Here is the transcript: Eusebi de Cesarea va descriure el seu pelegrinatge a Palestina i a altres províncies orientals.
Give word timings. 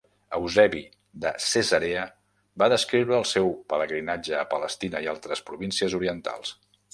Eusebi 0.35 0.79
de 1.25 1.33
Cesarea 1.47 2.05
va 2.63 2.69
descriure 2.73 3.15
el 3.19 3.27
seu 3.33 3.51
pelegrinatge 3.75 4.35
a 4.39 4.49
Palestina 4.55 5.03
i 5.05 5.11
a 5.11 5.13
altres 5.15 5.45
províncies 5.51 5.99
orientals. 6.01 6.57